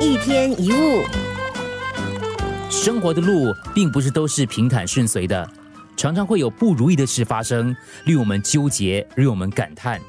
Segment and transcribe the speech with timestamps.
[0.00, 1.02] 一天一物，
[2.70, 5.50] 生活的路并不是都是平坦顺遂的，
[5.96, 7.74] 常常会有不如意的事发生，
[8.04, 10.00] 令我们纠结，令我们感叹。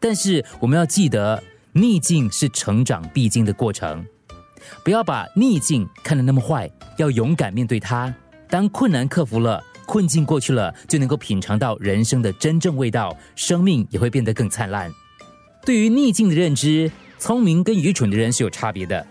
[0.00, 1.40] 但是我们要记得，
[1.72, 4.04] 逆境是成长必经的过程，
[4.84, 8.12] 不要把逆境看得那么坏，要勇敢面对它。
[8.48, 14.92] 当困难克服了，困境过去了，就能够品尝到人生的真正味道，生命也会变得更灿烂。
[15.64, 19.06] 对于逆境的认知，聪明跟愚蠢的人是有差别的。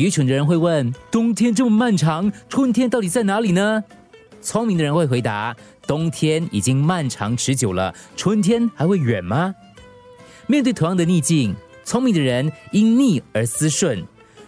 [0.00, 3.84] 愚蠢的人会问：冬天这么漫长，春天到底在哪里呢？
[4.40, 5.54] 聪明的人会回答：
[5.86, 9.54] 冬天已经漫长持久了，春天还会远吗？
[10.46, 14.02] 面对同样的逆境，聪明的人因逆而思顺，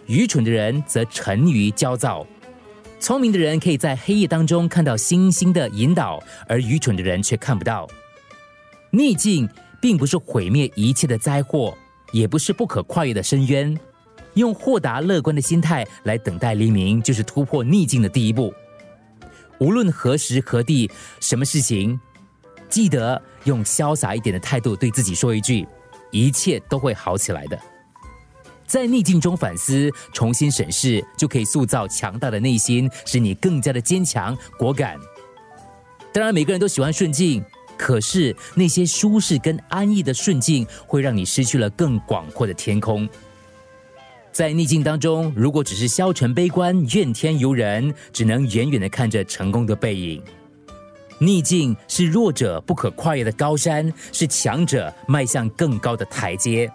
[0.07, 2.25] 愚蠢的人则沉于焦躁。
[2.99, 7.87] 聪明的人可以在黑夜当中看到星星的引导，而愚蠢的人却看不到。
[8.89, 9.47] 逆境。
[9.83, 11.77] 并不是毁灭一切的灾祸，
[12.13, 13.77] 也不是不可跨越的深渊。
[14.35, 18.53] 用豁达乐观的心态来等待黎明，就是突破逆境的第一步。
[19.59, 21.99] 无论何时何地，什么事情，
[22.69, 25.65] 记得用潇洒一点的态度对自己说一句
[26.11, 27.57] ：“一切都会好起来的。”
[28.65, 34.97] 在逆境中反思、重新审视，就可以塑造强大的内心，使你更加的坚强果敢。
[36.11, 37.43] 当然，每个人都喜欢顺境。
[37.75, 43.09] 可是那些舒适跟安逸的顺境，会让你失去了更广阔的天空。
[44.33, 50.19] 在逆境当中，如果只是消沉悲观、怨天尤人，只能远远的看着成功的背影。
[51.19, 56.69] 逆境是弱者不可跨越的高山，是强者迈向更高的台阶。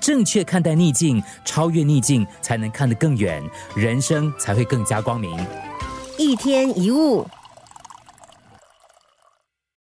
[0.00, 3.42] 正确看待逆境，超越逆境，才能看得更远，
[3.74, 5.36] 人生才会更加光明。
[6.16, 7.26] 一天一物。